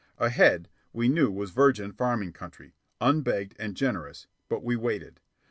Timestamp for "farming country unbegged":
1.91-3.53